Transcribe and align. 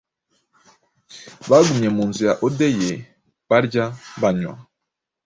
bagumye 1.49 1.89
mu 1.95 2.03
nzu 2.09 2.21
ya 2.27 2.33
Odyeu, 2.45 2.93
barya, 3.49 3.85
banywa, 4.21 4.55